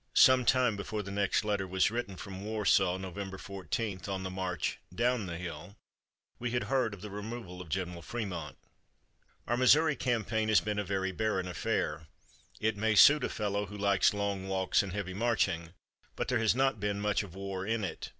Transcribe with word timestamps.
'"Sometime 0.28 0.76
before 0.76 1.02
the 1.02 1.10
next 1.10 1.44
letter 1.46 1.66
was 1.66 1.90
written 1.90 2.16
from 2.16 2.44
Warsaw, 2.44 2.98
November 2.98 3.38
14, 3.38 4.02
on 4.06 4.22
the 4.22 4.28
march 4.28 4.78
"down 4.94 5.24
the 5.24 5.38
hill," 5.38 5.76
we 6.38 6.50
had 6.50 6.64
heard 6.64 6.92
of 6.92 7.00
the 7.00 7.08
removal 7.08 7.62
of 7.62 7.70
General 7.70 8.02
Frémont: 8.02 8.56
"Our 9.46 9.56
Missouri 9.56 9.96
campaign 9.96 10.50
has 10.50 10.60
been 10.60 10.78
a 10.78 10.84
very 10.84 11.10
barren 11.10 11.48
affair. 11.48 12.06
It 12.60 12.76
may 12.76 12.94
suit 12.94 13.24
a 13.24 13.30
fellow 13.30 13.64
who 13.64 13.78
likes 13.78 14.12
long 14.12 14.46
walks 14.46 14.82
and 14.82 14.92
heavy 14.92 15.14
marching, 15.14 15.70
but 16.16 16.28
there 16.28 16.38
has 16.38 16.54
not 16.54 16.78
been 16.78 17.00
much 17.00 17.22
of 17.22 17.34
war 17.34 17.64
in 17.64 17.82
it. 17.82 18.12